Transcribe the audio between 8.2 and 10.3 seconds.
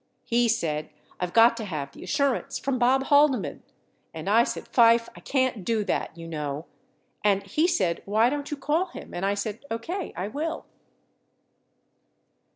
don't you call bim? And I said, OK, I